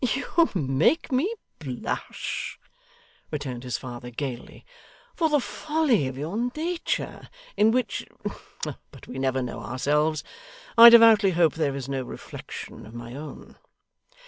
[0.03, 2.57] 'You make me blush,'
[3.29, 4.65] returned his father gaily,
[5.15, 8.07] 'for the folly of your nature, in which
[8.63, 10.23] but we never know ourselves
[10.75, 13.57] I devoutly hope there is no reflection of my own.